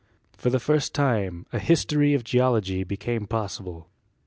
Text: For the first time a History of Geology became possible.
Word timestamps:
For 0.35 0.49
the 0.49 0.59
first 0.59 0.95
time 0.95 1.45
a 1.53 1.59
History 1.59 2.15
of 2.15 2.23
Geology 2.23 2.83
became 2.83 3.27
possible. 3.27 3.87